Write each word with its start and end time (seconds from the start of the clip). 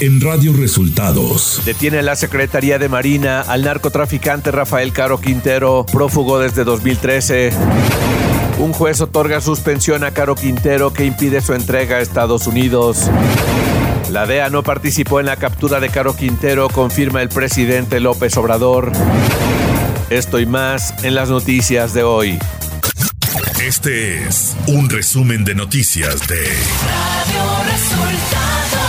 en 0.00 0.20
Radio 0.20 0.54
Resultados. 0.54 1.60
Detiene 1.66 2.02
la 2.02 2.16
Secretaría 2.16 2.78
de 2.78 2.88
Marina 2.88 3.42
al 3.42 3.62
narcotraficante 3.62 4.50
Rafael 4.50 4.92
Caro 4.92 5.20
Quintero, 5.20 5.84
prófugo 5.84 6.38
desde 6.38 6.64
2013. 6.64 7.50
Un 8.58 8.72
juez 8.72 9.00
otorga 9.02 9.40
suspensión 9.40 10.02
a 10.04 10.12
Caro 10.12 10.34
Quintero 10.34 10.92
que 10.92 11.04
impide 11.04 11.42
su 11.42 11.52
entrega 11.52 11.96
a 11.96 12.00
Estados 12.00 12.46
Unidos. 12.46 13.10
La 14.10 14.26
DEA 14.26 14.48
no 14.48 14.62
participó 14.62 15.20
en 15.20 15.26
la 15.26 15.36
captura 15.36 15.80
de 15.80 15.90
Caro 15.90 16.16
Quintero, 16.16 16.68
confirma 16.68 17.20
el 17.20 17.28
presidente 17.28 18.00
López 18.00 18.36
Obrador. 18.38 18.92
Esto 20.08 20.40
y 20.40 20.46
más 20.46 20.94
en 21.04 21.14
las 21.14 21.28
noticias 21.28 21.92
de 21.92 22.02
hoy. 22.02 22.38
Este 23.62 24.24
es 24.24 24.56
un 24.66 24.88
resumen 24.88 25.44
de 25.44 25.54
noticias 25.54 26.26
de 26.26 26.40
Radio 26.40 27.70
Resultados. 27.70 28.79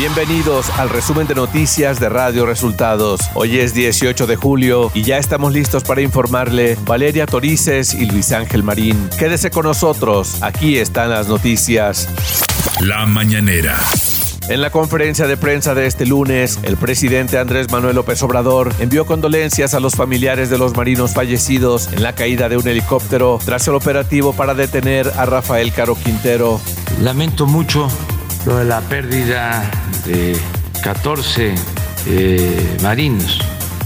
Bienvenidos 0.00 0.70
al 0.78 0.88
resumen 0.88 1.26
de 1.26 1.34
noticias 1.34 2.00
de 2.00 2.08
Radio 2.08 2.46
Resultados. 2.46 3.20
Hoy 3.34 3.58
es 3.58 3.74
18 3.74 4.26
de 4.26 4.34
julio 4.34 4.90
y 4.94 5.02
ya 5.02 5.18
estamos 5.18 5.52
listos 5.52 5.84
para 5.84 6.00
informarle 6.00 6.78
Valeria 6.86 7.26
Torices 7.26 7.92
y 7.92 8.06
Luis 8.06 8.32
Ángel 8.32 8.62
Marín. 8.62 9.10
Quédese 9.18 9.50
con 9.50 9.66
nosotros, 9.66 10.42
aquí 10.42 10.78
están 10.78 11.10
las 11.10 11.28
noticias. 11.28 12.08
La 12.80 13.04
mañanera. 13.04 13.78
En 14.48 14.62
la 14.62 14.70
conferencia 14.70 15.26
de 15.26 15.36
prensa 15.36 15.74
de 15.74 15.86
este 15.86 16.06
lunes, 16.06 16.58
el 16.62 16.78
presidente 16.78 17.36
Andrés 17.38 17.70
Manuel 17.70 17.96
López 17.96 18.22
Obrador 18.22 18.74
envió 18.78 19.04
condolencias 19.04 19.74
a 19.74 19.80
los 19.80 19.96
familiares 19.96 20.48
de 20.48 20.56
los 20.56 20.74
marinos 20.74 21.12
fallecidos 21.12 21.92
en 21.92 22.02
la 22.02 22.14
caída 22.14 22.48
de 22.48 22.56
un 22.56 22.66
helicóptero 22.66 23.38
tras 23.44 23.68
el 23.68 23.74
operativo 23.74 24.32
para 24.32 24.54
detener 24.54 25.12
a 25.18 25.26
Rafael 25.26 25.74
Caro 25.74 25.94
Quintero. 25.94 26.58
Lamento 27.02 27.44
mucho 27.44 27.88
lo 28.46 28.58
de 28.58 28.64
la 28.64 28.80
pérdida 28.80 29.62
de 30.06 30.36
14 30.82 31.54
eh, 32.06 32.78
marinos 32.82 33.40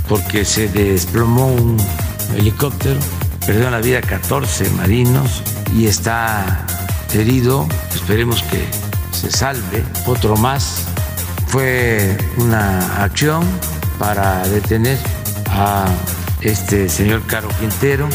porque 0.09 0.45
se 0.45 0.69
desplomó 0.69 1.47
un 1.47 1.77
helicóptero, 2.37 2.99
perdió 3.47 3.71
la 3.71 3.81
vida 3.81 4.01
14 4.01 4.69
marinos 4.71 5.43
y 5.75 5.87
está 5.87 6.67
herido, 7.13 7.67
esperemos 7.95 8.43
que 8.45 8.65
se 9.13 9.31
salve, 9.31 9.83
otro 10.07 10.37
más. 10.37 10.85
Fue 11.47 12.17
una 12.37 13.03
acción 13.03 13.45
para 13.99 14.47
detener 14.49 14.99
a 15.51 15.87
este 16.41 16.89
señor 16.89 17.23
Caro 17.27 17.49
Quintero. 17.61 18.09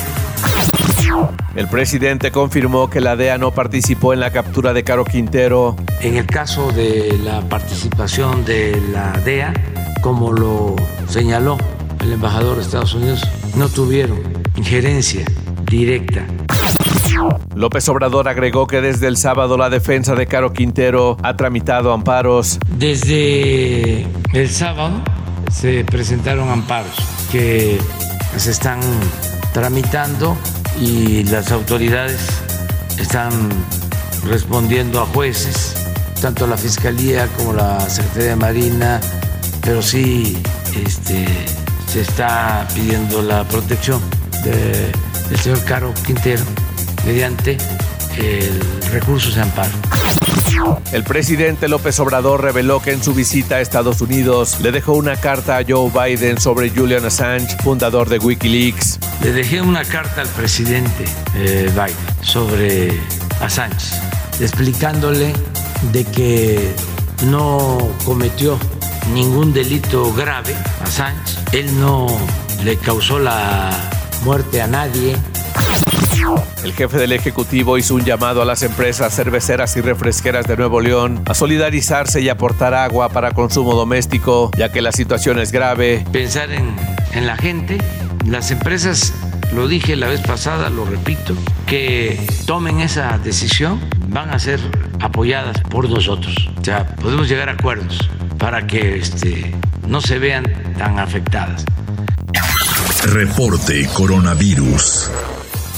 El 1.55 1.67
presidente 1.67 2.31
confirmó 2.31 2.89
que 2.89 3.01
la 3.01 3.15
DEA 3.15 3.37
no 3.37 3.51
participó 3.51 4.13
en 4.13 4.19
la 4.19 4.31
captura 4.31 4.73
de 4.73 4.83
Caro 4.83 5.05
Quintero. 5.05 5.75
En 6.01 6.17
el 6.17 6.25
caso 6.25 6.71
de 6.71 7.17
la 7.23 7.41
participación 7.41 8.45
de 8.45 8.81
la 8.91 9.11
DEA, 9.25 9.53
como 10.01 10.31
lo 10.31 10.75
señaló 11.07 11.57
el 12.01 12.13
embajador 12.13 12.57
de 12.57 12.63
Estados 12.63 12.93
Unidos, 12.93 13.21
no 13.55 13.67
tuvieron 13.69 14.19
injerencia 14.55 15.25
directa 15.65 16.25
López 17.55 17.89
Obrador 17.89 18.27
agregó 18.27 18.67
que 18.67 18.81
desde 18.81 19.07
el 19.07 19.17
sábado 19.17 19.57
la 19.57 19.69
defensa 19.69 20.15
de 20.15 20.27
Caro 20.27 20.53
Quintero 20.53 21.17
ha 21.23 21.35
tramitado 21.35 21.91
amparos. 21.91 22.59
Desde 22.69 24.07
el 24.33 24.49
sábado 24.49 25.01
se 25.51 25.83
presentaron 25.83 26.49
amparos 26.49 26.95
que 27.31 27.77
se 28.37 28.51
están 28.51 28.79
tramitando 29.53 30.37
y 30.79 31.23
las 31.25 31.51
autoridades 31.51 32.19
están 32.99 33.31
respondiendo 34.25 35.01
a 35.01 35.05
jueces, 35.05 35.75
tanto 36.21 36.47
la 36.47 36.57
Fiscalía 36.57 37.27
como 37.37 37.53
la 37.53 37.79
Secretaría 37.89 38.29
de 38.29 38.35
Marina, 38.35 39.01
pero 39.61 39.81
sí 39.81 40.37
este, 40.85 41.27
se 41.87 42.01
está 42.01 42.67
pidiendo 42.73 43.21
la 43.21 43.43
protección 43.45 44.01
del 44.43 45.39
señor 45.39 45.63
Caro 45.65 45.93
Quintero 46.05 46.43
mediante 47.05 47.57
el 48.17 48.61
recurso 48.91 49.31
de 49.31 49.41
amparo. 49.41 49.71
El 50.91 51.03
presidente 51.03 51.67
López 51.67 51.99
Obrador 51.99 52.41
reveló 52.41 52.81
que 52.81 52.91
en 52.91 53.03
su 53.03 53.13
visita 53.13 53.55
a 53.55 53.61
Estados 53.61 54.01
Unidos 54.01 54.59
le 54.61 54.71
dejó 54.71 54.93
una 54.93 55.15
carta 55.15 55.57
a 55.57 55.63
Joe 55.67 55.91
Biden 55.91 56.39
sobre 56.39 56.69
Julian 56.69 57.05
Assange, 57.05 57.55
fundador 57.63 58.09
de 58.09 58.17
Wikileaks. 58.17 58.99
Le 59.21 59.31
dejé 59.31 59.61
una 59.61 59.83
carta 59.85 60.21
al 60.21 60.27
presidente 60.29 61.05
eh, 61.35 61.69
Biden 61.71 62.25
sobre 62.25 62.91
Assange, 63.41 63.95
explicándole 64.39 65.33
de 65.91 66.05
que 66.05 66.73
no 67.27 67.77
cometió 68.03 68.57
ningún 69.13 69.53
delito 69.53 70.11
grave 70.13 70.55
Assange, 70.81 71.37
él 71.51 71.79
no 71.79 72.07
le 72.63 72.77
causó 72.77 73.19
la 73.19 73.69
muerte 74.23 74.61
a 74.61 74.67
nadie, 74.67 75.15
el 76.63 76.73
jefe 76.73 76.97
del 76.97 77.11
Ejecutivo 77.11 77.77
hizo 77.77 77.95
un 77.95 78.03
llamado 78.03 78.41
a 78.41 78.45
las 78.45 78.63
empresas 78.63 79.15
cerveceras 79.15 79.75
y 79.77 79.81
refresqueras 79.81 80.45
de 80.45 80.57
Nuevo 80.57 80.81
León 80.81 81.21
a 81.25 81.33
solidarizarse 81.33 82.21
y 82.21 82.29
aportar 82.29 82.73
agua 82.73 83.09
para 83.09 83.31
consumo 83.31 83.75
doméstico, 83.75 84.51
ya 84.57 84.71
que 84.71 84.81
la 84.81 84.91
situación 84.91 85.39
es 85.39 85.51
grave. 85.51 86.05
Pensar 86.11 86.51
en, 86.51 86.75
en 87.13 87.27
la 87.27 87.37
gente, 87.37 87.77
las 88.25 88.51
empresas, 88.51 89.13
lo 89.53 89.67
dije 89.67 89.95
la 89.95 90.07
vez 90.07 90.21
pasada, 90.21 90.69
lo 90.69 90.85
repito, 90.85 91.35
que 91.65 92.19
tomen 92.45 92.81
esa 92.81 93.17
decisión 93.17 93.79
van 94.07 94.29
a 94.31 94.39
ser 94.39 94.59
apoyadas 94.99 95.61
por 95.69 95.89
nosotros. 95.89 96.35
O 96.59 96.63
sea, 96.63 96.95
podemos 96.95 97.29
llegar 97.29 97.49
a 97.49 97.53
acuerdos 97.53 98.09
para 98.37 98.67
que 98.67 98.97
este, 98.97 99.53
no 99.87 100.01
se 100.01 100.19
vean 100.19 100.45
tan 100.77 100.99
afectadas. 100.99 101.65
Reporte 103.03 103.87
Coronavirus. 103.93 105.09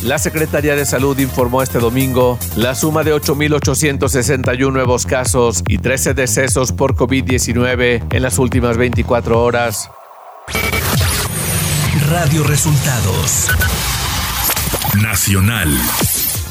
La 0.04 0.18
Secretaría 0.18 0.76
de 0.76 0.86
Salud 0.86 1.18
informó 1.20 1.62
este 1.62 1.78
domingo 1.78 2.40
la 2.56 2.74
suma 2.74 3.04
de 3.04 3.14
8.861 3.14 4.72
nuevos 4.72 5.06
casos 5.06 5.64
y 5.68 5.78
13 5.78 6.16
decesos 6.16 6.72
por 6.72 6.96
COVID-19 6.96 8.04
en 8.12 8.22
las 8.24 8.40
últimas 8.40 8.78
24 8.78 9.44
horas. 9.44 9.92
Radio 12.10 12.44
Resultados. 12.44 13.50
Nacional. 15.02 15.70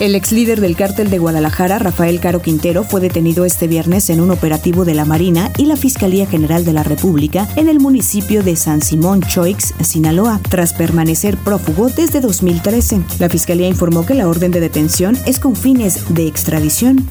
El 0.00 0.15
ex 0.15 0.33
líder 0.33 0.62
del 0.62 0.77
cártel 0.77 1.11
de 1.11 1.19
Guadalajara, 1.19 1.78
Rafael 1.78 2.21
Caro 2.21 2.41
Quintero, 2.41 2.84
fue 2.84 3.03
detenido 3.03 3.44
este 3.44 3.69
viernes 3.69 4.09
en 4.09 4.22
un 4.22 4.31
operativo 4.31 4.87
de 4.87 4.94
la 4.94 5.05
Marina 5.05 5.53
y 5.59 5.66
la 5.66 5.77
Fiscalía 5.77 6.25
General 6.25 6.65
de 6.65 6.72
la 6.72 6.83
República 6.83 7.47
en 7.55 7.69
el 7.69 7.81
municipio 7.81 8.43
de 8.43 8.56
San 8.56 8.81
Simón 8.81 9.21
Choix, 9.21 9.75
Sinaloa, 9.83 10.41
tras 10.49 10.72
permanecer 10.72 11.37
prófugo 11.37 11.91
desde 11.91 12.22
2013. 12.22 13.03
La 13.19 13.28
Fiscalía 13.28 13.69
informó 13.69 14.06
que 14.06 14.15
la 14.15 14.27
orden 14.27 14.53
de 14.53 14.61
detención 14.61 15.19
es 15.27 15.38
con 15.38 15.55
fines 15.55 16.15
de 16.15 16.27
extradición. 16.27 17.06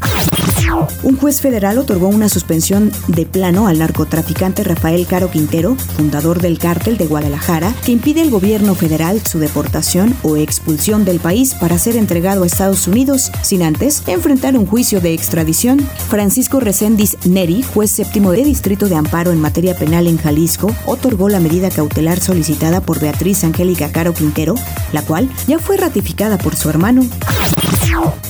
Un 1.04 1.18
juez 1.18 1.42
federal 1.42 1.78
otorgó 1.78 2.08
una 2.08 2.30
suspensión 2.30 2.92
de 3.08 3.26
plano 3.26 3.68
al 3.68 3.80
narcotraficante 3.80 4.64
Rafael 4.64 5.08
Caro 5.08 5.32
Quintero, 5.32 5.76
fundador 5.76 6.42
del 6.42 6.60
cártel 6.60 6.98
de 6.98 7.08
Guadalajara, 7.08 7.74
que 7.86 7.92
impide 7.92 8.22
al 8.22 8.30
gobierno 8.30 8.76
federal 8.76 9.22
su 9.26 9.40
deportación 9.40 10.16
o 10.24 10.38
expulsión 10.38 11.06
del 11.06 11.20
país 11.20 11.56
para 11.56 11.80
ser 11.80 11.96
entregado 11.96 12.44
a 12.44 12.48
Estados 12.48 12.79
Unidos, 12.88 13.32
sin 13.42 13.64
antes 13.64 14.04
enfrentar 14.08 14.58
un 14.58 14.66
juicio 14.66 15.02
de 15.02 15.14
extradición. 15.14 15.80
Francisco 16.10 16.60
Reséndiz 16.60 17.18
Neri, 17.26 17.64
juez 17.64 17.92
séptimo 17.92 18.32
de 18.32 18.44
Distrito 18.44 18.88
de 18.88 18.96
Amparo 18.96 19.32
en 19.32 19.42
materia 19.42 19.76
penal 19.76 20.08
en 20.08 20.18
Jalisco, 20.18 20.74
otorgó 20.86 21.30
la 21.30 21.40
medida 21.40 21.70
cautelar 21.70 22.20
solicitada 22.20 22.82
por 22.82 23.00
Beatriz 23.00 23.44
Angélica 23.44 23.92
Caro 23.92 24.14
Quintero, 24.14 24.56
la 24.94 25.02
cual 25.02 25.30
ya 25.48 25.60
fue 25.60 25.78
ratificada 25.78 26.38
por 26.38 26.56
su 26.56 26.70
hermano. 26.70 27.04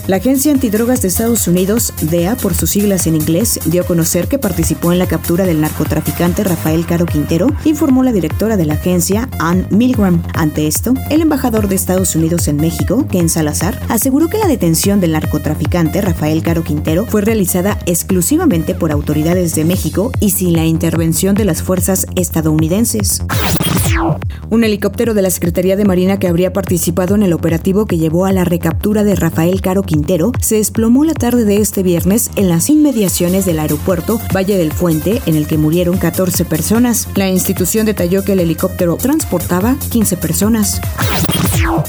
La 0.09 0.15
Agencia 0.15 0.51
Antidrogas 0.51 1.03
de 1.03 1.07
Estados 1.07 1.47
Unidos, 1.47 1.93
DEA 2.01 2.35
por 2.35 2.55
sus 2.55 2.71
siglas 2.71 3.05
en 3.05 3.13
inglés, 3.13 3.59
dio 3.65 3.83
a 3.83 3.85
conocer 3.85 4.27
que 4.27 4.39
participó 4.39 4.91
en 4.91 4.97
la 4.97 5.05
captura 5.05 5.45
del 5.45 5.61
narcotraficante 5.61 6.43
Rafael 6.43 6.87
Caro 6.87 7.05
Quintero, 7.05 7.45
informó 7.63 8.01
la 8.01 8.11
directora 8.11 8.57
de 8.57 8.65
la 8.65 8.73
agencia, 8.73 9.29
Ann 9.37 9.67
Milgram. 9.69 10.23
Ante 10.33 10.65
esto, 10.65 10.95
el 11.11 11.21
embajador 11.21 11.67
de 11.67 11.75
Estados 11.75 12.15
Unidos 12.15 12.47
en 12.47 12.57
México, 12.57 13.05
Ken 13.07 13.29
Salazar, 13.29 13.79
aseguró 13.87 14.29
que 14.29 14.39
la 14.39 14.47
detención 14.47 14.99
del 14.99 15.11
narcotraficante 15.11 16.01
Rafael 16.01 16.41
Caro 16.41 16.63
Quintero 16.63 17.05
fue 17.05 17.21
realizada 17.21 17.77
exclusivamente 17.85 18.73
por 18.73 18.91
autoridades 18.91 19.53
de 19.53 19.63
México 19.63 20.11
y 20.19 20.31
sin 20.31 20.53
la 20.53 20.65
intervención 20.65 21.35
de 21.35 21.45
las 21.45 21.61
fuerzas 21.61 22.07
estadounidenses. 22.15 23.21
Un 24.49 24.63
helicóptero 24.63 25.13
de 25.13 25.21
la 25.21 25.29
Secretaría 25.29 25.75
de 25.75 25.85
Marina 25.85 26.17
que 26.17 26.27
habría 26.27 26.53
participado 26.53 27.13
en 27.13 27.21
el 27.21 27.33
operativo 27.33 27.85
que 27.85 27.97
llevó 27.97 28.25
a 28.25 28.31
la 28.31 28.45
recaptura 28.45 29.03
de 29.03 29.15
Rafael 29.15 29.61
Caro 29.61 29.83
Quintero 29.83 29.98
se 30.39 30.55
desplomó 30.55 31.03
la 31.03 31.13
tarde 31.13 31.45
de 31.45 31.57
este 31.57 31.83
viernes 31.83 32.31
en 32.35 32.49
las 32.49 32.69
inmediaciones 32.69 33.45
del 33.45 33.59
aeropuerto 33.59 34.19
Valle 34.35 34.57
del 34.57 34.71
Fuente, 34.71 35.21
en 35.25 35.35
el 35.35 35.47
que 35.47 35.57
murieron 35.57 35.97
14 35.97 36.45
personas. 36.45 37.07
La 37.15 37.29
institución 37.29 37.85
detalló 37.85 38.23
que 38.23 38.33
el 38.33 38.39
helicóptero 38.39 38.95
transportaba 38.97 39.75
15 39.89 40.17
personas. 40.17 40.81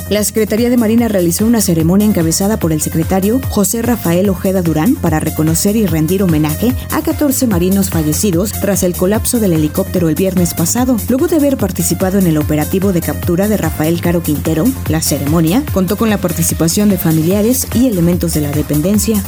La 0.08 0.24
Secretaría 0.24 0.70
de 0.70 0.76
Marina 0.76 1.08
realizó 1.08 1.46
una 1.46 1.60
ceremonia 1.60 2.06
encabezada 2.06 2.58
por 2.58 2.72
el 2.72 2.80
secretario 2.80 3.40
José 3.48 3.82
Rafael 3.82 4.28
Ojeda 4.28 4.62
Durán 4.62 4.94
para 4.96 5.20
reconocer 5.20 5.76
y 5.76 5.86
rendir 5.86 6.22
homenaje 6.22 6.74
a 6.90 7.02
14 7.02 7.46
marinos 7.46 7.90
fallecidos 7.90 8.52
tras 8.52 8.82
el 8.82 8.94
colapso 8.94 9.38
del 9.38 9.52
helicóptero 9.52 10.08
el 10.08 10.14
viernes 10.14 10.54
pasado. 10.54 10.96
Luego 11.08 11.28
de 11.28 11.36
haber 11.36 11.56
participado 11.56 12.18
en 12.18 12.26
el 12.26 12.38
operativo 12.38 12.92
de 12.92 13.00
captura 13.00 13.48
de 13.48 13.56
Rafael 13.56 14.00
Caro 14.00 14.22
Quintero, 14.22 14.64
la 14.88 15.00
ceremonia 15.00 15.62
contó 15.72 15.96
con 15.96 16.10
la 16.10 16.18
participación 16.18 16.88
de 16.88 16.98
familiares 16.98 17.66
y 17.74 17.86
elementos 17.86 18.34
de 18.34 18.40
la 18.40 18.50
dependencia. 18.50 19.22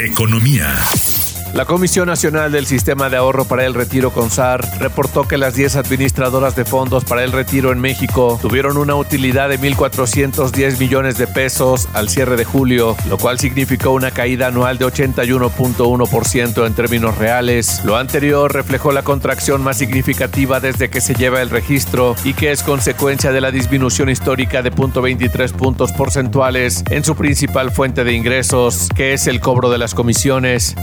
Economía. 0.00 0.74
La 1.56 1.64
Comisión 1.64 2.06
Nacional 2.06 2.52
del 2.52 2.66
Sistema 2.66 3.08
de 3.08 3.16
Ahorro 3.16 3.46
para 3.46 3.64
el 3.64 3.72
Retiro 3.72 4.10
CONSAR 4.10 4.60
reportó 4.78 5.26
que 5.26 5.38
las 5.38 5.54
10 5.54 5.76
administradoras 5.76 6.54
de 6.54 6.66
fondos 6.66 7.06
para 7.06 7.24
el 7.24 7.32
retiro 7.32 7.72
en 7.72 7.78
México 7.78 8.38
tuvieron 8.42 8.76
una 8.76 8.94
utilidad 8.94 9.48
de 9.48 9.58
1.410 9.58 10.78
millones 10.78 11.16
de 11.16 11.26
pesos 11.26 11.88
al 11.94 12.10
cierre 12.10 12.36
de 12.36 12.44
julio, 12.44 12.94
lo 13.08 13.16
cual 13.16 13.38
significó 13.38 13.92
una 13.92 14.10
caída 14.10 14.48
anual 14.48 14.76
de 14.76 14.84
81.1% 14.84 16.66
en 16.66 16.74
términos 16.74 17.16
reales. 17.16 17.80
Lo 17.84 17.96
anterior 17.96 18.52
reflejó 18.52 18.92
la 18.92 19.02
contracción 19.02 19.62
más 19.62 19.78
significativa 19.78 20.60
desde 20.60 20.90
que 20.90 21.00
se 21.00 21.14
lleva 21.14 21.40
el 21.40 21.48
registro 21.48 22.16
y 22.22 22.34
que 22.34 22.52
es 22.52 22.62
consecuencia 22.62 23.32
de 23.32 23.40
la 23.40 23.50
disminución 23.50 24.10
histórica 24.10 24.60
de 24.60 24.70
0.23 24.70 25.52
puntos 25.52 25.90
porcentuales 25.92 26.84
en 26.90 27.02
su 27.02 27.16
principal 27.16 27.70
fuente 27.70 28.04
de 28.04 28.12
ingresos, 28.12 28.90
que 28.94 29.14
es 29.14 29.26
el 29.26 29.40
cobro 29.40 29.70
de 29.70 29.78
las 29.78 29.94
comisiones. 29.94 30.76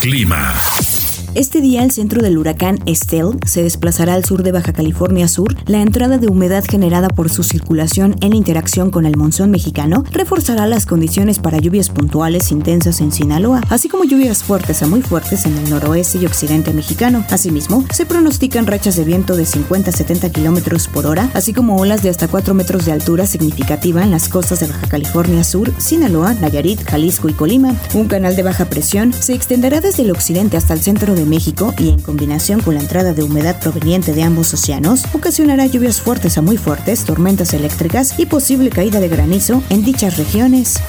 Clima. 0.00 0.91
Este 1.34 1.62
día 1.62 1.82
el 1.82 1.90
centro 1.90 2.20
del 2.20 2.36
huracán 2.36 2.78
Estelle 2.84 3.38
se 3.46 3.62
desplazará 3.62 4.12
al 4.12 4.22
sur 4.22 4.42
de 4.42 4.52
Baja 4.52 4.74
California 4.74 5.26
Sur. 5.28 5.56
La 5.64 5.80
entrada 5.80 6.18
de 6.18 6.26
humedad 6.26 6.62
generada 6.62 7.08
por 7.08 7.30
su 7.30 7.42
circulación 7.42 8.16
en 8.20 8.34
interacción 8.34 8.90
con 8.90 9.06
el 9.06 9.16
monzón 9.16 9.50
mexicano 9.50 10.04
reforzará 10.10 10.66
las 10.66 10.84
condiciones 10.84 11.38
para 11.38 11.56
lluvias 11.56 11.88
puntuales 11.88 12.52
intensas 12.52 13.00
en 13.00 13.12
Sinaloa, 13.12 13.62
así 13.70 13.88
como 13.88 14.04
lluvias 14.04 14.44
fuertes 14.44 14.82
a 14.82 14.86
muy 14.86 15.00
fuertes 15.00 15.46
en 15.46 15.56
el 15.56 15.70
noroeste 15.70 16.18
y 16.18 16.26
occidente 16.26 16.74
mexicano. 16.74 17.24
Asimismo, 17.30 17.86
se 17.90 18.04
pronostican 18.04 18.66
rachas 18.66 18.96
de 18.96 19.04
viento 19.04 19.34
de 19.34 19.46
50 19.46 19.88
a 19.88 19.92
70 19.94 20.28
kilómetros 20.32 20.86
por 20.86 21.06
hora, 21.06 21.30
así 21.32 21.54
como 21.54 21.76
olas 21.76 22.02
de 22.02 22.10
hasta 22.10 22.28
4 22.28 22.52
metros 22.52 22.84
de 22.84 22.92
altura 22.92 23.24
significativa 23.24 24.02
en 24.02 24.10
las 24.10 24.28
costas 24.28 24.60
de 24.60 24.66
Baja 24.66 24.86
California 24.86 25.44
Sur, 25.44 25.72
Sinaloa, 25.78 26.34
Nayarit, 26.34 26.84
Jalisco 26.84 27.30
y 27.30 27.32
Colima. 27.32 27.74
Un 27.94 28.08
canal 28.08 28.36
de 28.36 28.42
baja 28.42 28.66
presión 28.66 29.14
se 29.14 29.32
extenderá 29.32 29.80
desde 29.80 30.02
el 30.02 30.10
occidente 30.10 30.58
hasta 30.58 30.74
el 30.74 30.82
centro 30.82 31.14
de 31.14 31.21
México 31.26 31.74
y 31.78 31.90
en 31.90 32.00
combinación 32.00 32.60
con 32.60 32.74
la 32.74 32.80
entrada 32.80 33.12
de 33.12 33.22
humedad 33.22 33.60
proveniente 33.60 34.12
de 34.12 34.22
ambos 34.22 34.52
océanos, 34.54 35.04
ocasionará 35.12 35.66
lluvias 35.66 36.00
fuertes 36.00 36.38
a 36.38 36.42
muy 36.42 36.56
fuertes, 36.56 37.04
tormentas 37.04 37.54
eléctricas 37.54 38.18
y 38.18 38.26
posible 38.26 38.70
caída 38.70 39.00
de 39.00 39.08
granizo 39.08 39.62
en 39.70 39.84
dichas 39.84 40.16
regiones. 40.16 40.80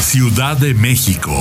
Ciudad 0.00 0.56
de 0.56 0.74
México. 0.74 1.32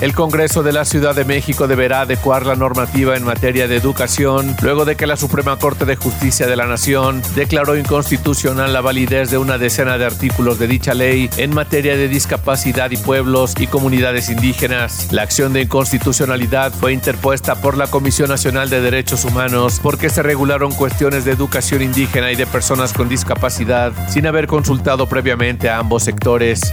El 0.00 0.14
Congreso 0.14 0.62
de 0.62 0.72
la 0.72 0.86
Ciudad 0.86 1.14
de 1.14 1.26
México 1.26 1.68
deberá 1.68 2.00
adecuar 2.00 2.46
la 2.46 2.56
normativa 2.56 3.18
en 3.18 3.22
materia 3.22 3.68
de 3.68 3.76
educación 3.76 4.56
luego 4.62 4.86
de 4.86 4.96
que 4.96 5.06
la 5.06 5.18
Suprema 5.18 5.58
Corte 5.58 5.84
de 5.84 5.96
Justicia 5.96 6.46
de 6.46 6.56
la 6.56 6.64
Nación 6.64 7.20
declaró 7.34 7.76
inconstitucional 7.76 8.72
la 8.72 8.80
validez 8.80 9.30
de 9.30 9.36
una 9.36 9.58
decena 9.58 9.98
de 9.98 10.06
artículos 10.06 10.58
de 10.58 10.68
dicha 10.68 10.94
ley 10.94 11.28
en 11.36 11.54
materia 11.54 11.98
de 11.98 12.08
discapacidad 12.08 12.90
y 12.90 12.96
pueblos 12.96 13.52
y 13.58 13.66
comunidades 13.66 14.30
indígenas. 14.30 15.12
La 15.12 15.20
acción 15.20 15.52
de 15.52 15.62
inconstitucionalidad 15.62 16.72
fue 16.72 16.94
interpuesta 16.94 17.60
por 17.60 17.76
la 17.76 17.86
Comisión 17.86 18.30
Nacional 18.30 18.70
de 18.70 18.80
Derechos 18.80 19.26
Humanos 19.26 19.80
porque 19.82 20.08
se 20.08 20.22
regularon 20.22 20.72
cuestiones 20.72 21.26
de 21.26 21.32
educación 21.32 21.82
indígena 21.82 22.32
y 22.32 22.36
de 22.36 22.46
personas 22.46 22.94
con 22.94 23.10
discapacidad 23.10 23.92
sin 24.08 24.26
haber 24.26 24.46
consultado 24.46 25.06
previamente 25.10 25.68
a 25.68 25.76
ambos 25.76 26.04
sectores. 26.04 26.72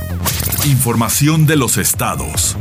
Información 0.65 1.45
de 1.45 1.57
los 1.57 1.75
estados. 1.77 2.55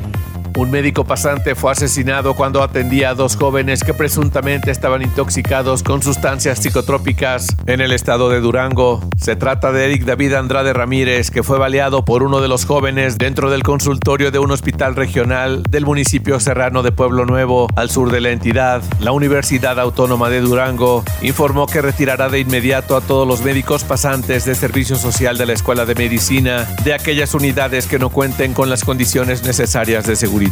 Un 0.57 0.71
médico 0.71 1.05
pasante 1.05 1.55
fue 1.55 1.71
asesinado 1.71 2.33
cuando 2.33 2.63
atendía 2.63 3.11
a 3.11 3.15
dos 3.15 3.37
jóvenes 3.37 3.85
que 3.85 3.93
presuntamente 3.93 4.71
estaban 4.71 5.03
intoxicados 5.03 5.83
con 5.83 6.03
sustancias 6.03 6.61
psicotrópicas 6.61 7.49
en 7.67 7.83
el 7.83 7.93
estado 7.93 8.31
de 8.31 8.41
Durango. 8.41 9.07
Se 9.19 9.37
trata 9.37 9.71
de 9.71 9.85
Eric 9.85 10.05
David 10.05 10.33
Andrade 10.33 10.73
Ramírez, 10.73 11.31
que 11.31 11.43
fue 11.43 11.59
baleado 11.59 12.07
por 12.07 12.23
uno 12.23 12.41
de 12.41 12.49
los 12.49 12.65
jóvenes 12.65 13.19
dentro 13.19 13.51
del 13.51 13.65
consultorio 13.65 14.31
de 14.31 14.39
un 14.39 14.51
hospital 14.51 14.97
regional 14.97 15.63
del 15.63 15.85
municipio 15.85 16.41
serrano 16.41 16.83
de 16.83 16.91
Pueblo 16.91 17.27
Nuevo, 17.27 17.69
al 17.77 17.91
sur 17.91 18.11
de 18.11 18.23
la 18.23 18.31
entidad. 18.31 18.83
La 18.99 19.13
Universidad 19.13 19.79
Autónoma 19.79 20.31
de 20.31 20.41
Durango 20.41 21.05
informó 21.21 21.67
que 21.67 21.83
retirará 21.83 22.31
de 22.31 22.41
inmediato 22.41 22.97
a 22.97 23.03
todos 23.03 23.29
los 23.29 23.43
médicos 23.43 23.85
pasantes 23.85 24.47
de 24.47 24.55
servicio 24.55 24.97
social 24.97 25.37
de 25.37 25.45
la 25.45 25.53
Escuela 25.53 25.85
de 25.85 25.95
Medicina 25.95 26.67
de 26.83 26.95
aquellas 26.95 27.35
unidades 27.35 27.87
que 27.87 27.99
no 27.99 28.09
cuenten 28.09 28.55
con 28.55 28.71
las 28.71 28.85
condiciones 28.85 29.43
necesarias 29.43 30.07
de 30.07 30.17
seguridad. 30.17 30.46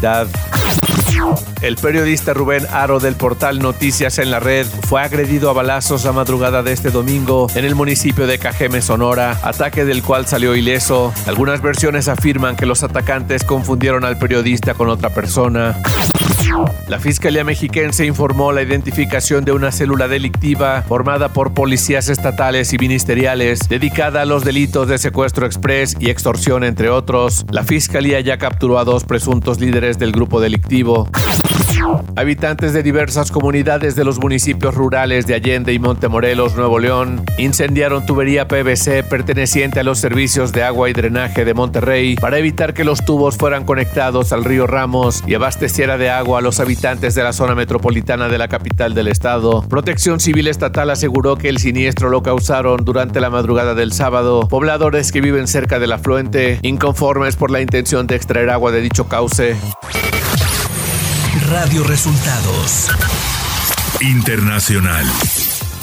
El 1.63 1.77
periodista 1.77 2.35
Rubén 2.35 2.67
Aro 2.73 3.01
del 3.01 3.15
portal 3.15 3.59
Noticias 3.59 4.19
en 4.19 4.31
la 4.31 4.41
Red 4.41 4.67
fue 4.67 5.01
agredido 5.01 5.49
a 5.49 5.53
balazos 5.53 6.05
la 6.05 6.13
madrugada 6.13 6.63
de 6.63 6.73
este 6.73 6.91
domingo 6.91 7.47
en 7.55 7.65
el 7.65 7.75
municipio 7.75 8.27
de 8.27 8.39
Cajeme, 8.39 8.83
Sonora, 8.83 9.39
ataque 9.43 9.85
del 9.85 10.03
cual 10.03 10.27
salió 10.27 10.55
ileso. 10.57 11.13
Algunas 11.27 11.63
versiones 11.63 12.09
afirman 12.09 12.57
que 12.57 12.67
los 12.67 12.83
atacantes 12.83 13.45
confundieron 13.45 14.05
al 14.05 14.19
periodista 14.19 14.75
con 14.75 14.89
otra 14.89 15.11
persona. 15.11 15.81
La 16.89 16.99
Fiscalía 16.99 17.45
Mexiquense 17.45 18.07
informó 18.07 18.53
la 18.53 18.63
identificación 18.63 19.45
de 19.45 19.53
una 19.53 19.73
célula 19.73 20.09
delictiva 20.09 20.83
formada 20.83 21.29
por 21.29 21.55
policías 21.55 22.09
estatales 22.09 22.73
y 22.73 22.79
ministeriales 22.79 23.69
dedicada 23.69 24.23
a 24.23 24.25
los 24.25 24.45
delitos 24.45 24.89
de 24.89 24.99
secuestro 24.99 25.47
express 25.47 25.97
y 25.99 26.11
extorsión, 26.11 26.65
entre 26.65 26.91
otros. 26.91 27.45
La 27.51 27.65
Fiscalía 27.65 28.21
ya 28.21 28.39
capturó 28.39 28.79
a 28.79 28.85
dos 28.85 29.05
presuntos 29.05 29.61
líderes 29.61 29.99
del 29.99 30.13
grupo 30.13 30.41
delictivo. 30.41 31.09
Habitantes 32.17 32.73
de 32.73 32.83
diversas 32.83 33.31
comunidades 33.31 33.97
de 33.97 34.05
los 34.05 34.19
municipios 34.19 34.75
rurales 34.75 35.27
de 35.27 35.35
Allende 35.35 35.73
y 35.73 35.79
Montemorelos, 35.79 36.55
Nuevo 36.57 36.79
León, 36.79 37.25
incendiaron 37.39 38.07
tubería 38.07 38.49
PVC 38.49 39.03
perteneciente 39.03 39.81
a 39.81 39.83
los 39.83 39.99
servicios 39.99 40.53
de 40.53 40.63
agua 40.63 40.89
y 40.89 40.93
drenaje 40.93 41.45
de 41.45 41.55
Monterrey 41.55 42.17
para 42.17 42.39
evitar 42.39 42.73
que 42.73 42.85
los 42.85 43.05
tubos 43.05 43.37
fueran 43.37 43.65
conectados 43.65 44.33
al 44.33 44.45
río 44.45 44.67
Ramos 44.67 45.23
y 45.27 45.35
abasteciera 45.35 45.99
de 45.99 46.11
agua 46.11 46.39
a 46.39 46.43
los 46.43 46.61
habitantes 46.61 47.15
de 47.15 47.23
la 47.23 47.33
zona 47.33 47.55
metropolitana 47.55 48.29
de 48.29 48.39
la 48.39 48.49
capital 48.49 48.95
del 48.95 49.09
estado. 49.09 49.63
Protección 49.69 50.21
Civil 50.21 50.49
Estatal 50.49 50.91
aseguró 50.91 51.37
que 51.37 51.49
el 51.49 51.59
siniestro 51.59 52.09
lo 52.09 52.23
causaron 52.23 52.85
durante 52.85 53.21
la 53.21 53.31
madrugada 53.31 53.75
del 53.75 53.93
sábado 53.93 54.49
pobladores 54.49 55.13
que 55.13 55.21
viven 55.21 55.49
cerca 55.49 55.79
del 55.79 55.93
afluente, 55.93 56.59
inconformes 56.63 57.37
por 57.37 57.51
la 57.51 57.61
intención 57.61 58.07
de 58.07 58.17
extraer 58.17 58.51
agua 58.51 58.73
de 58.73 58.81
dicho 58.81 59.09
cauce. 59.09 59.57
Radio 61.45 61.85
Resultados 61.85 62.89
Internacional. 64.01 65.05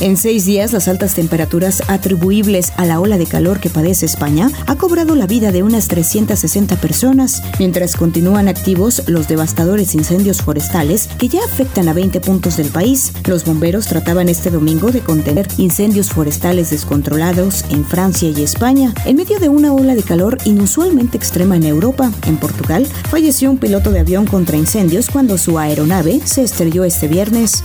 En 0.01 0.17
seis 0.17 0.45
días, 0.45 0.73
las 0.73 0.87
altas 0.87 1.13
temperaturas 1.13 1.83
atribuibles 1.87 2.73
a 2.75 2.85
la 2.85 2.99
ola 2.99 3.19
de 3.19 3.27
calor 3.27 3.59
que 3.59 3.69
padece 3.69 4.07
España 4.07 4.49
ha 4.65 4.75
cobrado 4.75 5.13
la 5.13 5.27
vida 5.27 5.51
de 5.51 5.61
unas 5.61 5.87
360 5.89 6.75
personas, 6.77 7.43
mientras 7.59 7.95
continúan 7.95 8.47
activos 8.47 9.03
los 9.05 9.27
devastadores 9.27 9.93
incendios 9.93 10.41
forestales 10.41 11.07
que 11.19 11.27
ya 11.27 11.45
afectan 11.45 11.87
a 11.87 11.93
20 11.93 12.19
puntos 12.19 12.57
del 12.57 12.69
país. 12.69 13.13
Los 13.25 13.45
bomberos 13.45 13.85
trataban 13.85 14.27
este 14.27 14.49
domingo 14.49 14.91
de 14.91 15.01
contener 15.01 15.47
incendios 15.57 16.09
forestales 16.09 16.71
descontrolados 16.71 17.63
en 17.69 17.85
Francia 17.85 18.27
y 18.35 18.41
España, 18.41 18.95
en 19.05 19.17
medio 19.17 19.37
de 19.37 19.49
una 19.49 19.71
ola 19.71 19.93
de 19.93 20.01
calor 20.01 20.39
inusualmente 20.45 21.15
extrema 21.15 21.57
en 21.57 21.63
Europa. 21.63 22.11
En 22.25 22.37
Portugal, 22.37 22.87
falleció 23.11 23.51
un 23.51 23.59
piloto 23.59 23.91
de 23.91 23.99
avión 23.99 24.25
contra 24.25 24.57
incendios 24.57 25.11
cuando 25.11 25.37
su 25.37 25.59
aeronave 25.59 26.21
se 26.25 26.41
estrelló 26.41 26.85
este 26.85 27.07
viernes. 27.07 27.63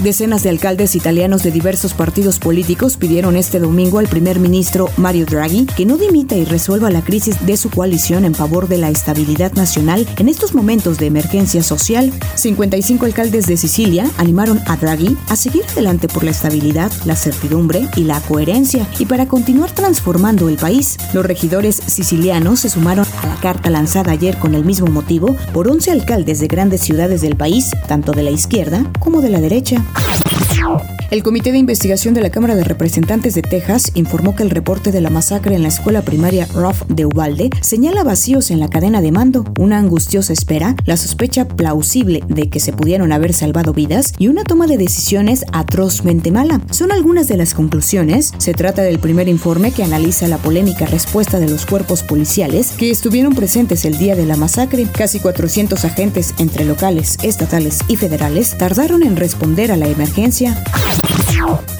Decenas 0.00 0.42
de 0.42 0.50
alcaldes 0.50 0.94
italianos 0.94 1.42
de 1.42 1.50
diversos 1.50 1.94
partidos 1.94 2.38
políticos 2.38 2.96
pidieron 2.96 3.36
este 3.36 3.58
domingo 3.58 3.98
al 3.98 4.08
primer 4.08 4.38
ministro 4.40 4.88
Mario 4.96 5.26
Draghi 5.26 5.66
que 5.66 5.86
no 5.86 5.96
dimita 5.96 6.34
y 6.36 6.44
resuelva 6.44 6.90
la 6.90 7.02
crisis 7.02 7.44
de 7.46 7.56
su 7.56 7.70
coalición 7.70 8.24
en 8.24 8.34
favor 8.34 8.68
de 8.68 8.78
la 8.78 8.90
estabilidad 8.90 9.52
nacional 9.52 10.06
en 10.18 10.28
estos 10.28 10.54
momentos 10.54 10.98
de 10.98 11.06
emergencia 11.06 11.62
social. 11.62 12.12
55 12.34 13.06
alcaldes 13.06 13.46
de 13.46 13.56
Sicilia 13.56 14.10
animaron 14.18 14.60
a 14.66 14.76
Draghi 14.76 15.16
a 15.28 15.36
seguir 15.36 15.64
adelante 15.72 16.08
por 16.08 16.24
la 16.24 16.30
estabilidad, 16.30 16.90
la 17.04 17.16
certidumbre 17.16 17.88
y 17.96 18.04
la 18.04 18.20
coherencia 18.20 18.86
y 18.98 19.06
para 19.06 19.26
continuar 19.26 19.70
transformando 19.70 20.48
el 20.48 20.56
país. 20.56 20.96
Los 21.12 21.26
regidores 21.26 21.80
sicilianos 21.86 22.60
se 22.60 22.70
sumaron 22.70 23.06
a 23.22 23.26
la 23.26 23.36
carta 23.36 23.70
lanzada 23.70 24.12
ayer 24.12 24.38
con 24.38 24.54
el 24.54 24.64
mismo 24.64 24.88
motivo 24.88 25.36
por 25.52 25.68
11 25.68 25.90
alcaldes 25.90 26.40
de 26.40 26.48
grandes 26.48 26.80
ciudades 26.80 27.20
del 27.20 27.36
país, 27.36 27.70
tanto 27.88 28.12
de 28.12 28.22
la 28.22 28.30
izquierda 28.30 28.84
como 28.98 29.20
de 29.20 29.30
la 29.30 29.40
derecha. 29.40 29.61
встречи! 29.62 30.21
El 31.10 31.22
Comité 31.22 31.52
de 31.52 31.58
Investigación 31.58 32.14
de 32.14 32.22
la 32.22 32.30
Cámara 32.30 32.54
de 32.54 32.64
Representantes 32.64 33.34
de 33.34 33.42
Texas 33.42 33.92
informó 33.94 34.34
que 34.34 34.42
el 34.42 34.48
reporte 34.48 34.92
de 34.92 35.02
la 35.02 35.10
masacre 35.10 35.54
en 35.54 35.60
la 35.60 35.68
escuela 35.68 36.00
primaria 36.00 36.46
Ruff 36.46 36.84
de 36.88 37.04
Uvalde 37.04 37.50
señala 37.60 38.02
vacíos 38.02 38.50
en 38.50 38.58
la 38.58 38.68
cadena 38.70 39.02
de 39.02 39.12
mando, 39.12 39.44
una 39.58 39.76
angustiosa 39.76 40.32
espera, 40.32 40.74
la 40.86 40.96
sospecha 40.96 41.46
plausible 41.46 42.22
de 42.28 42.48
que 42.48 42.60
se 42.60 42.72
pudieron 42.72 43.12
haber 43.12 43.34
salvado 43.34 43.74
vidas 43.74 44.14
y 44.16 44.28
una 44.28 44.44
toma 44.44 44.66
de 44.66 44.78
decisiones 44.78 45.44
atrozmente 45.52 46.30
mala. 46.30 46.62
Son 46.70 46.92
algunas 46.92 47.28
de 47.28 47.36
las 47.36 47.52
conclusiones. 47.52 48.32
Se 48.38 48.54
trata 48.54 48.80
del 48.80 48.98
primer 48.98 49.28
informe 49.28 49.72
que 49.72 49.84
analiza 49.84 50.28
la 50.28 50.38
polémica 50.38 50.86
respuesta 50.86 51.40
de 51.40 51.50
los 51.50 51.66
cuerpos 51.66 52.02
policiales 52.02 52.70
que 52.70 52.90
estuvieron 52.90 53.34
presentes 53.34 53.84
el 53.84 53.98
día 53.98 54.16
de 54.16 54.24
la 54.24 54.36
masacre. 54.36 54.86
Casi 54.90 55.18
400 55.18 55.84
agentes 55.84 56.32
entre 56.38 56.64
locales, 56.64 57.18
estatales 57.22 57.80
y 57.86 57.96
federales 57.96 58.56
tardaron 58.56 59.02
en 59.02 59.16
responder 59.16 59.70
a 59.72 59.76
la 59.76 59.88
emergencia. 59.88 60.31
Yeah. 60.40 61.01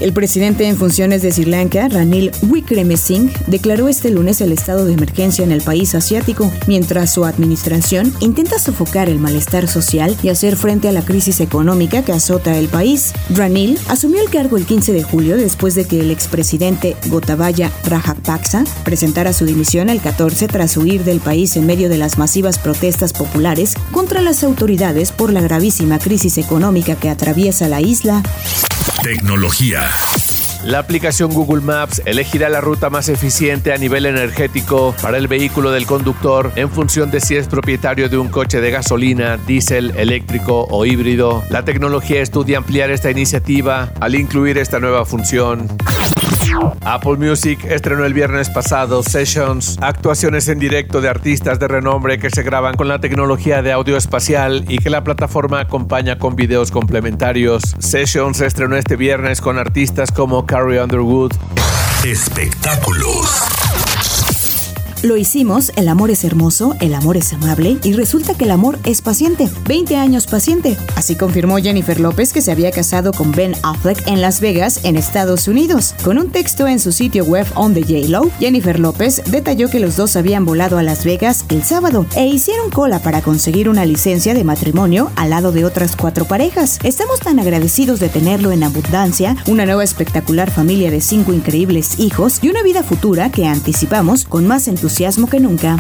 El 0.02 0.12
presidente 0.12 0.66
en 0.66 0.76
funciones 0.76 1.22
de 1.22 1.30
Sri 1.30 1.44
Lanka, 1.44 1.86
Ranil 1.88 2.32
Wickremesinghe, 2.48 3.32
declaró 3.46 3.88
este 3.88 4.10
lunes 4.10 4.40
el 4.40 4.50
estado 4.50 4.84
de 4.84 4.94
emergencia 4.94 5.44
en 5.44 5.52
el 5.52 5.62
país 5.62 5.94
asiático, 5.94 6.50
mientras 6.66 7.12
su 7.12 7.24
administración 7.24 8.12
intenta 8.18 8.58
sofocar 8.58 9.08
el 9.08 9.20
malestar 9.20 9.68
social 9.68 10.16
y 10.22 10.30
hacer 10.30 10.56
frente 10.56 10.88
a 10.88 10.92
la 10.92 11.02
crisis 11.02 11.40
económica 11.40 12.02
que 12.02 12.12
azota 12.12 12.58
el 12.58 12.66
país. 12.66 13.12
Ranil 13.30 13.78
asumió 13.88 14.20
el 14.20 14.28
cargo 14.28 14.56
el 14.56 14.66
15 14.66 14.92
de 14.92 15.04
julio 15.04 15.36
después 15.36 15.76
de 15.76 15.84
que 15.84 16.00
el 16.00 16.10
expresidente 16.10 16.96
Gotabaya 17.06 17.70
Rajapaksa 17.84 18.64
presentara 18.84 19.32
su 19.32 19.44
dimisión 19.44 19.88
el 19.88 20.00
14 20.00 20.48
tras 20.48 20.76
huir 20.76 21.04
del 21.04 21.20
país 21.20 21.56
en 21.56 21.66
medio 21.66 21.88
de 21.88 21.98
las 21.98 22.18
masivas 22.18 22.58
protestas 22.58 23.12
populares 23.12 23.74
contra 23.92 24.20
las 24.20 24.42
autoridades 24.42 25.12
por 25.12 25.32
la 25.32 25.42
gravísima 25.42 26.00
crisis 26.00 26.38
económica 26.38 26.96
que 26.96 27.08
atraviesa 27.08 27.68
la 27.68 27.80
isla. 27.80 28.22
Tecnología. 29.02 29.90
La 30.64 30.78
aplicación 30.78 31.34
Google 31.34 31.60
Maps 31.60 32.00
elegirá 32.04 32.48
la 32.48 32.60
ruta 32.60 32.88
más 32.88 33.08
eficiente 33.08 33.72
a 33.72 33.76
nivel 33.76 34.06
energético 34.06 34.94
para 35.02 35.18
el 35.18 35.26
vehículo 35.26 35.72
del 35.72 35.86
conductor 35.86 36.52
en 36.54 36.70
función 36.70 37.10
de 37.10 37.20
si 37.20 37.34
es 37.34 37.48
propietario 37.48 38.08
de 38.08 38.16
un 38.16 38.28
coche 38.28 38.60
de 38.60 38.70
gasolina, 38.70 39.38
diésel, 39.38 39.92
eléctrico 39.96 40.68
o 40.70 40.86
híbrido. 40.86 41.42
La 41.50 41.64
tecnología 41.64 42.22
estudia 42.22 42.58
ampliar 42.58 42.92
esta 42.92 43.10
iniciativa 43.10 43.92
al 43.98 44.14
incluir 44.14 44.56
esta 44.56 44.78
nueva 44.78 45.04
función. 45.04 45.66
Apple 46.84 47.16
Music 47.16 47.64
estrenó 47.64 48.04
el 48.04 48.14
viernes 48.14 48.50
pasado 48.50 49.02
Sessions, 49.02 49.78
actuaciones 49.80 50.48
en 50.48 50.58
directo 50.58 51.00
de 51.00 51.08
artistas 51.08 51.58
de 51.58 51.68
renombre 51.68 52.18
que 52.18 52.30
se 52.30 52.42
graban 52.42 52.74
con 52.74 52.88
la 52.88 53.00
tecnología 53.00 53.62
de 53.62 53.72
audio 53.72 53.96
espacial 53.96 54.64
y 54.68 54.78
que 54.78 54.90
la 54.90 55.04
plataforma 55.04 55.60
acompaña 55.60 56.18
con 56.18 56.36
videos 56.36 56.70
complementarios. 56.70 57.62
Sessions 57.78 58.40
estrenó 58.40 58.76
este 58.76 58.96
viernes 58.96 59.40
con 59.40 59.58
artistas 59.58 60.10
como 60.10 60.46
Carrie 60.46 60.82
Underwood. 60.82 61.32
Espectáculos. 62.04 63.71
Lo 65.02 65.16
hicimos, 65.16 65.72
el 65.74 65.88
amor 65.88 66.12
es 66.12 66.22
hermoso, 66.22 66.76
el 66.78 66.94
amor 66.94 67.16
es 67.16 67.32
amable 67.32 67.76
y 67.82 67.92
resulta 67.92 68.34
que 68.34 68.44
el 68.44 68.52
amor 68.52 68.78
es 68.84 69.02
paciente. 69.02 69.50
20 69.66 69.96
años 69.96 70.28
paciente. 70.28 70.76
Así 70.94 71.16
confirmó 71.16 71.56
Jennifer 71.56 71.98
López 71.98 72.32
que 72.32 72.40
se 72.40 72.52
había 72.52 72.70
casado 72.70 73.12
con 73.12 73.32
Ben 73.32 73.56
Affleck 73.64 74.06
en 74.06 74.20
Las 74.20 74.40
Vegas, 74.40 74.84
en 74.84 74.96
Estados 74.96 75.48
Unidos. 75.48 75.96
Con 76.04 76.18
un 76.18 76.30
texto 76.30 76.68
en 76.68 76.78
su 76.78 76.92
sitio 76.92 77.24
web 77.24 77.48
On 77.56 77.74
the 77.74 77.82
J-Lo, 77.82 78.30
Jennifer 78.38 78.78
López 78.78 79.22
detalló 79.26 79.68
que 79.68 79.80
los 79.80 79.96
dos 79.96 80.14
habían 80.14 80.44
volado 80.44 80.78
a 80.78 80.84
Las 80.84 81.04
Vegas 81.04 81.46
el 81.48 81.64
sábado 81.64 82.06
e 82.14 82.28
hicieron 82.28 82.70
cola 82.70 83.00
para 83.00 83.22
conseguir 83.22 83.68
una 83.68 83.84
licencia 83.84 84.34
de 84.34 84.44
matrimonio 84.44 85.10
al 85.16 85.30
lado 85.30 85.50
de 85.50 85.64
otras 85.64 85.96
cuatro 85.96 86.26
parejas. 86.26 86.78
Estamos 86.84 87.18
tan 87.18 87.40
agradecidos 87.40 87.98
de 87.98 88.08
tenerlo 88.08 88.52
en 88.52 88.62
abundancia, 88.62 89.34
una 89.48 89.66
nueva 89.66 89.82
espectacular 89.82 90.52
familia 90.52 90.92
de 90.92 91.00
cinco 91.00 91.32
increíbles 91.32 91.98
hijos 91.98 92.38
y 92.40 92.50
una 92.50 92.62
vida 92.62 92.84
futura 92.84 93.32
que 93.32 93.48
anticipamos 93.48 94.26
con 94.26 94.46
más 94.46 94.68
que 95.30 95.40
nunca. 95.40 95.78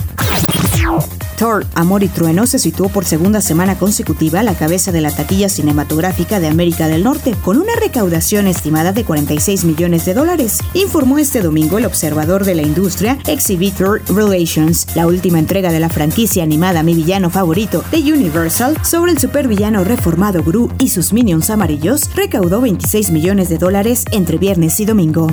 Thor, 1.38 1.66
Amor 1.74 2.02
y 2.02 2.08
Trueno 2.08 2.46
se 2.46 2.58
situó 2.58 2.88
por 2.88 3.04
segunda 3.04 3.40
semana 3.40 3.78
consecutiva 3.78 4.40
a 4.40 4.42
la 4.42 4.54
cabeza 4.54 4.90
de 4.90 5.00
la 5.00 5.10
taquilla 5.10 5.48
cinematográfica 5.48 6.40
de 6.40 6.48
América 6.48 6.88
del 6.88 7.04
Norte, 7.04 7.34
con 7.44 7.58
una 7.58 7.74
recaudación 7.80 8.46
estimada 8.46 8.92
de 8.92 9.04
46 9.04 9.64
millones 9.64 10.04
de 10.04 10.14
dólares, 10.14 10.60
informó 10.74 11.18
este 11.18 11.42
domingo 11.42 11.78
el 11.78 11.84
observador 11.84 12.44
de 12.44 12.54
la 12.54 12.62
industria 12.62 13.18
Exhibitor 13.26 14.02
Relations, 14.08 14.86
la 14.94 15.06
última 15.06 15.38
entrega 15.38 15.72
de 15.72 15.80
la 15.80 15.88
franquicia 15.88 16.42
animada 16.42 16.82
Mi 16.82 16.94
Villano 16.94 17.28
Favorito 17.28 17.84
de 17.90 18.12
Universal 18.12 18.78
sobre 18.82 19.12
el 19.12 19.18
supervillano 19.18 19.84
reformado 19.84 20.42
Gru 20.42 20.70
y 20.78 20.88
sus 20.88 21.12
minions 21.12 21.50
amarillos, 21.50 22.08
recaudó 22.14 22.60
26 22.60 23.10
millones 23.10 23.48
de 23.48 23.58
dólares 23.58 24.04
entre 24.10 24.38
viernes 24.38 24.80
y 24.80 24.84
domingo. 24.84 25.26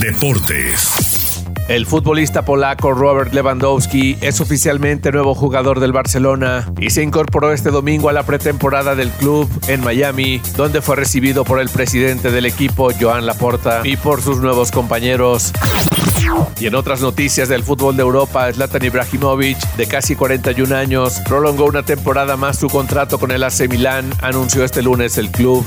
Deportes. 0.00 1.11
El 1.68 1.86
futbolista 1.86 2.44
polaco 2.44 2.92
Robert 2.92 3.32
Lewandowski 3.32 4.18
es 4.20 4.40
oficialmente 4.40 5.12
nuevo 5.12 5.34
jugador 5.34 5.78
del 5.78 5.92
Barcelona 5.92 6.70
y 6.80 6.90
se 6.90 7.02
incorporó 7.02 7.52
este 7.52 7.70
domingo 7.70 8.08
a 8.08 8.12
la 8.12 8.24
pretemporada 8.24 8.94
del 8.94 9.10
club 9.10 9.48
en 9.68 9.82
Miami, 9.82 10.40
donde 10.56 10.82
fue 10.82 10.96
recibido 10.96 11.44
por 11.44 11.60
el 11.60 11.68
presidente 11.68 12.30
del 12.30 12.46
equipo 12.46 12.90
Joan 13.00 13.26
Laporta 13.26 13.82
y 13.84 13.96
por 13.96 14.20
sus 14.20 14.38
nuevos 14.38 14.70
compañeros. 14.72 15.52
Y 16.58 16.66
en 16.66 16.74
otras 16.74 17.00
noticias 17.00 17.48
del 17.48 17.62
fútbol 17.62 17.96
de 17.96 18.02
Europa, 18.02 18.52
Zlatan 18.52 18.84
Ibrahimovic, 18.84 19.58
de 19.76 19.86
casi 19.86 20.16
41 20.16 20.74
años, 20.74 21.20
prolongó 21.26 21.66
una 21.66 21.84
temporada 21.84 22.36
más 22.36 22.58
su 22.58 22.68
contrato 22.68 23.18
con 23.18 23.30
el 23.30 23.42
AC 23.44 23.68
Milán, 23.68 24.10
anunció 24.20 24.64
este 24.64 24.82
lunes 24.82 25.16
el 25.16 25.30
club. 25.30 25.64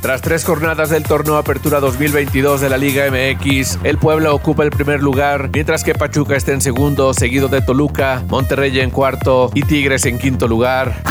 Tras 0.00 0.22
tres 0.22 0.44
jornadas 0.44 0.90
del 0.90 1.02
torneo 1.02 1.36
Apertura 1.36 1.80
2022 1.80 2.60
de 2.60 2.70
la 2.70 2.78
Liga 2.78 3.04
MX, 3.10 3.78
el 3.84 3.98
Puebla 3.98 4.32
ocupa 4.32 4.64
el 4.64 4.70
primer 4.70 5.02
lugar, 5.02 5.50
mientras 5.52 5.84
que 5.84 5.94
Pachuca 5.94 6.36
está 6.36 6.52
en 6.52 6.60
segundo, 6.60 7.12
seguido 7.14 7.48
de 7.48 7.60
Toluca, 7.60 8.24
Monterrey 8.28 8.80
en 8.80 8.90
cuarto 8.90 9.50
y 9.54 9.62
Tigres 9.62 10.06
en 10.06 10.18
quinto 10.18 10.48
lugar. 10.48 11.02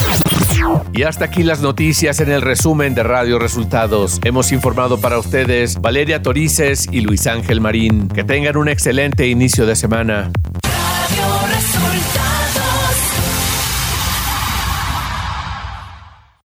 Y 0.94 1.04
hasta 1.04 1.26
aquí 1.26 1.44
las 1.44 1.62
noticias 1.62 2.20
en 2.20 2.32
el 2.32 2.42
resumen 2.42 2.96
de 2.96 3.04
Radio 3.04 3.40
Resultados. 3.40 4.20
Hemos 4.24 4.52
informado 4.52 5.00
para 5.00 5.20
ustedes 5.20 5.80
Valeria 5.80 6.22
Torices 6.22 6.88
y 6.92 7.02
Luis 7.02 7.28
Ángel 7.28 7.62
Marín. 7.62 8.08
Que 8.08 8.24
tengan 8.24 8.58
un 8.58 8.68
excelente 8.68 9.28
inicio 9.28 9.66
de 9.66 9.76
semana. 9.76 10.32